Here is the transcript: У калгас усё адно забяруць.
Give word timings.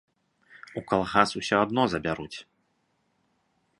У 0.79 0.81
калгас 0.93 1.29
усё 1.41 1.55
адно 1.67 1.83
забяруць. 1.95 2.37